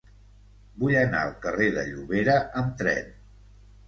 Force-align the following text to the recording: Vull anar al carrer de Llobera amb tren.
Vull 0.83 0.95
anar 1.01 1.19
al 1.25 1.33
carrer 1.43 1.67
de 1.75 1.83
Llobera 1.89 2.39
amb 2.63 2.73
tren. 2.81 3.13